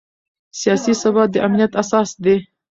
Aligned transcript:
سیاسي 0.59 0.93
ثبات 1.01 1.29
د 1.31 1.37
امنیت 1.47 1.71
اساس 1.81 2.09
دی 2.23 2.37